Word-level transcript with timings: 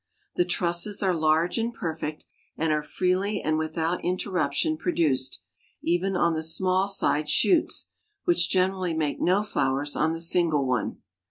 The 0.35 0.45
trusses 0.45 1.03
are 1.03 1.13
large 1.13 1.59
and 1.59 1.71
perfect, 1.71 2.25
and 2.57 2.71
are 2.73 2.81
freely 2.81 3.39
and 3.39 3.59
without 3.59 4.03
interruption 4.03 4.75
produced, 4.75 5.43
even 5.83 6.15
on 6.15 6.33
the 6.33 6.41
small 6.41 6.87
side 6.87 7.29
shoots, 7.29 7.87
which 8.23 8.49
generally 8.49 8.95
make 8.95 9.21
no 9.21 9.43
flowers 9.43 9.95
on 9.95 10.13
the 10.13 10.19
single 10.19 10.65
one. 10.65 10.97